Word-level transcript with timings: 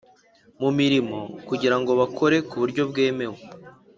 mu 0.61 0.69
mirimo 0.77 1.17
kugira 1.47 1.75
ngo 1.79 1.91
bakore 1.99 2.37
ku 2.47 2.55
buryo 2.61 2.81
bwemewe 2.89 3.39